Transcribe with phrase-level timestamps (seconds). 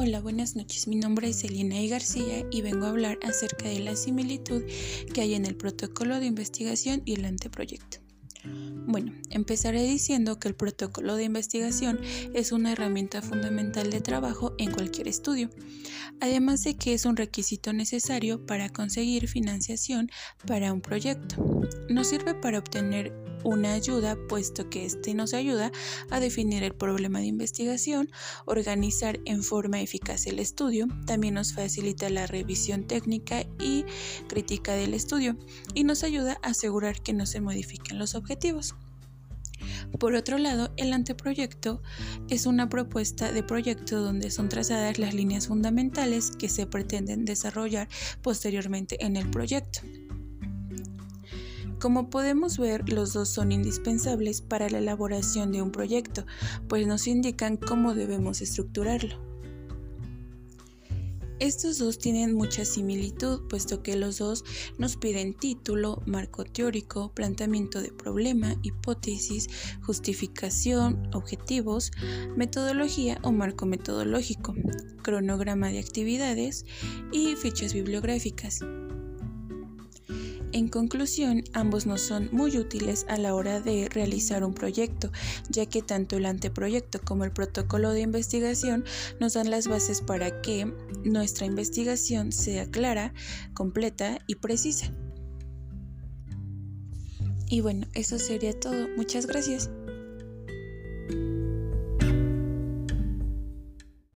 [0.00, 0.88] buenas noches.
[0.88, 4.62] Mi nombre es Elena y García y vengo a hablar acerca de la similitud
[5.12, 7.98] que hay en el protocolo de investigación y el anteproyecto.
[8.86, 12.00] Bueno, empezaré diciendo que el protocolo de investigación
[12.32, 15.50] es una herramienta fundamental de trabajo en cualquier estudio,
[16.20, 20.10] además de que es un requisito necesario para conseguir financiación
[20.46, 21.36] para un proyecto.
[21.90, 23.12] Nos sirve para obtener
[23.44, 25.72] una ayuda, puesto que este nos ayuda
[26.10, 28.10] a definir el problema de investigación,
[28.46, 33.84] organizar en forma eficaz el estudio, también nos facilita la revisión técnica y
[34.28, 35.36] crítica del estudio
[35.74, 38.74] y nos ayuda a asegurar que no se modifiquen los objetivos.
[39.98, 41.82] Por otro lado, el anteproyecto
[42.28, 47.88] es una propuesta de proyecto donde son trazadas las líneas fundamentales que se pretenden desarrollar
[48.22, 49.80] posteriormente en el proyecto.
[51.80, 56.26] Como podemos ver, los dos son indispensables para la elaboración de un proyecto,
[56.68, 59.18] pues nos indican cómo debemos estructurarlo.
[61.38, 64.44] Estos dos tienen mucha similitud, puesto que los dos
[64.76, 69.48] nos piden título, marco teórico, planteamiento de problema, hipótesis,
[69.80, 71.92] justificación, objetivos,
[72.36, 74.54] metodología o marco metodológico,
[75.02, 76.66] cronograma de actividades
[77.10, 78.60] y fichas bibliográficas.
[80.52, 85.12] En conclusión, ambos nos son muy útiles a la hora de realizar un proyecto,
[85.48, 88.84] ya que tanto el anteproyecto como el protocolo de investigación
[89.20, 90.72] nos dan las bases para que
[91.04, 93.14] nuestra investigación sea clara,
[93.54, 94.92] completa y precisa.
[97.48, 98.88] Y bueno, eso sería todo.
[98.96, 99.70] Muchas gracias.